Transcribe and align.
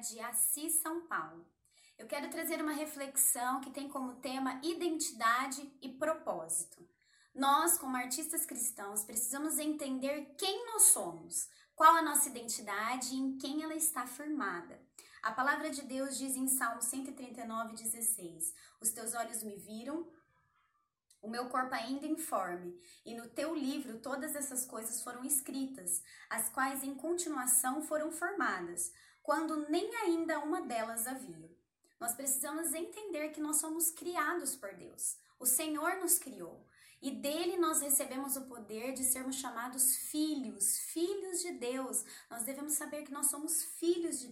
de 0.00 0.20
Assis, 0.20 0.74
São 0.74 1.06
Paulo. 1.06 1.46
Eu 1.98 2.06
quero 2.06 2.30
trazer 2.30 2.60
uma 2.60 2.72
reflexão 2.72 3.60
que 3.60 3.70
tem 3.70 3.88
como 3.88 4.16
tema 4.16 4.60
identidade 4.64 5.70
e 5.80 5.88
propósito. 5.88 6.88
Nós, 7.34 7.78
como 7.78 7.96
artistas 7.96 8.44
cristãos, 8.44 9.04
precisamos 9.04 9.58
entender 9.58 10.34
quem 10.36 10.66
nós 10.66 10.84
somos, 10.84 11.48
qual 11.74 11.94
a 11.96 12.02
nossa 12.02 12.28
identidade 12.28 13.14
e 13.14 13.18
em 13.18 13.38
quem 13.38 13.62
ela 13.62 13.74
está 13.74 14.06
firmada. 14.06 14.80
A 15.22 15.32
palavra 15.32 15.70
de 15.70 15.82
Deus 15.82 16.18
diz 16.18 16.34
em 16.34 16.48
Salmo 16.48 16.80
139, 16.80 17.74
16: 17.74 18.54
Os 18.80 18.90
teus 18.90 19.14
olhos 19.14 19.42
me 19.42 19.56
viram, 19.56 20.10
o 21.22 21.28
meu 21.28 21.48
corpo 21.48 21.74
ainda 21.74 22.06
informe, 22.06 22.80
e 23.04 23.14
no 23.14 23.28
teu 23.28 23.54
livro 23.54 23.98
todas 23.98 24.34
essas 24.34 24.64
coisas 24.64 25.02
foram 25.02 25.24
escritas, 25.24 26.02
as 26.28 26.48
quais 26.48 26.82
em 26.82 26.94
continuação 26.94 27.82
foram 27.82 28.10
formadas, 28.10 28.92
quando 29.22 29.68
nem 29.68 29.94
ainda 29.96 30.38
uma 30.38 30.62
delas 30.62 31.06
havia. 31.06 31.50
Nós 32.00 32.14
precisamos 32.14 32.72
entender 32.72 33.28
que 33.28 33.40
nós 33.40 33.56
somos 33.56 33.90
criados 33.90 34.56
por 34.56 34.74
Deus. 34.74 35.18
O 35.38 35.44
Senhor 35.44 35.96
nos 35.96 36.18
criou. 36.18 36.66
E 37.02 37.10
dele 37.10 37.56
nós 37.56 37.80
recebemos 37.80 38.36
o 38.36 38.46
poder 38.46 38.92
de 38.92 39.04
sermos 39.04 39.36
chamados 39.36 39.96
filhos, 39.96 40.78
filhos 40.78 41.40
de 41.40 41.52
Deus. 41.52 42.04
Nós 42.30 42.44
devemos 42.44 42.74
saber 42.74 43.04
que 43.04 43.12
nós 43.12 43.30
somos 43.30 43.64
filhos 43.78 44.20
de 44.20 44.28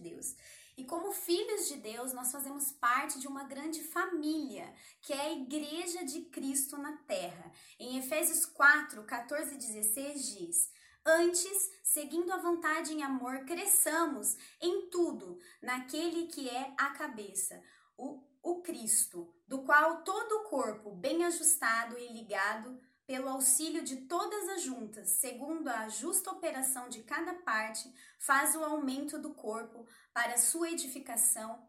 como 0.89 1.11
filhos 1.11 1.67
de 1.67 1.77
Deus, 1.77 2.13
nós 2.13 2.31
fazemos 2.31 2.71
parte 2.71 3.19
de 3.19 3.27
uma 3.27 3.43
grande 3.43 3.83
família, 3.83 4.73
que 4.99 5.13
é 5.13 5.21
a 5.21 5.31
Igreja 5.33 6.03
de 6.03 6.21
Cristo 6.21 6.77
na 6.77 6.97
Terra. 6.97 7.51
Em 7.79 7.99
Efésios 7.99 8.43
4, 8.47 9.03
14 9.03 9.53
e 9.53 9.57
16 9.57 10.37
diz: 10.37 10.71
Antes, 11.05 11.71
seguindo 11.83 12.33
a 12.33 12.37
vontade 12.37 12.91
em 12.91 13.03
amor, 13.03 13.45
cresçamos 13.45 14.35
em 14.59 14.89
tudo 14.89 15.39
naquele 15.61 16.25
que 16.25 16.49
é 16.49 16.73
a 16.75 16.89
cabeça, 16.89 17.61
o, 17.95 18.23
o 18.41 18.61
Cristo, 18.61 19.31
do 19.47 19.61
qual 19.61 20.01
todo 20.01 20.39
o 20.39 20.43
corpo, 20.45 20.91
bem 20.95 21.23
ajustado 21.23 21.99
e 21.99 22.11
ligado, 22.11 22.81
pelo 23.09 23.27
auxílio 23.27 23.83
de 23.83 23.95
todas 24.01 24.47
as 24.49 24.61
juntas, 24.61 25.09
segundo 25.09 25.67
a 25.67 25.89
justa 25.89 26.29
operação 26.29 26.87
de 26.89 27.01
cada 27.01 27.33
parte, 27.33 27.91
faz 28.19 28.55
o 28.55 28.63
aumento 28.63 29.17
do 29.17 29.33
corpo 29.33 29.87
para 30.13 30.37
sua 30.37 30.69
edificação 30.69 31.59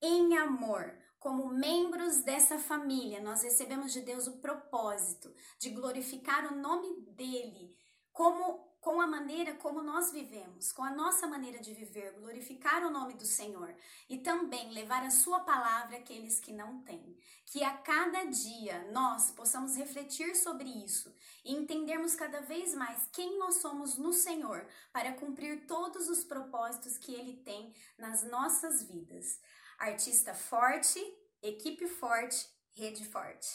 em 0.00 0.38
amor. 0.38 0.96
Como 1.18 1.52
membros 1.52 2.22
dessa 2.22 2.58
família, 2.58 3.20
nós 3.20 3.42
recebemos 3.42 3.92
de 3.92 4.00
Deus 4.00 4.26
o 4.26 4.38
propósito 4.38 5.34
de 5.58 5.68
glorificar 5.68 6.50
o 6.50 6.56
nome 6.56 6.98
dele, 7.10 7.76
como 8.10 8.74
com 8.86 9.00
a 9.00 9.06
maneira 9.08 9.52
como 9.54 9.82
nós 9.82 10.12
vivemos, 10.12 10.70
com 10.70 10.80
a 10.80 10.92
nossa 10.92 11.26
maneira 11.26 11.58
de 11.58 11.74
viver, 11.74 12.12
glorificar 12.20 12.86
o 12.86 12.90
nome 12.90 13.14
do 13.14 13.26
Senhor 13.26 13.74
e 14.08 14.16
também 14.16 14.72
levar 14.72 15.02
a 15.02 15.10
sua 15.10 15.40
palavra 15.40 15.96
àqueles 15.96 16.38
que 16.38 16.52
não 16.52 16.78
têm. 16.82 17.18
Que 17.46 17.64
a 17.64 17.76
cada 17.78 18.22
dia 18.26 18.88
nós 18.92 19.32
possamos 19.32 19.74
refletir 19.76 20.36
sobre 20.36 20.68
isso 20.68 21.12
e 21.44 21.52
entendermos 21.52 22.14
cada 22.14 22.40
vez 22.42 22.76
mais 22.76 23.08
quem 23.10 23.36
nós 23.40 23.56
somos 23.56 23.98
no 23.98 24.12
Senhor 24.12 24.64
para 24.92 25.14
cumprir 25.14 25.66
todos 25.66 26.08
os 26.08 26.22
propósitos 26.22 26.96
que 26.96 27.12
ele 27.12 27.38
tem 27.38 27.74
nas 27.98 28.22
nossas 28.22 28.84
vidas. 28.84 29.40
Artista 29.80 30.32
forte, 30.32 31.00
equipe 31.42 31.88
forte, 31.88 32.48
rede 32.70 33.04
forte. 33.04 33.48